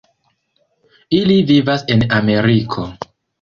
Ili 1.17 1.35
vivas 1.51 1.85
en 1.97 2.03
Ameriko. 2.21 2.89